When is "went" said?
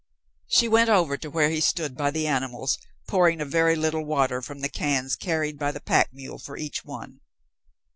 0.67-0.89